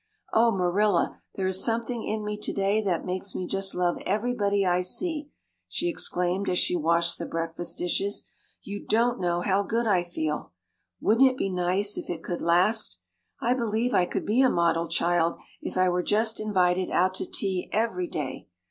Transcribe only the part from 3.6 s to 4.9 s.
love everybody I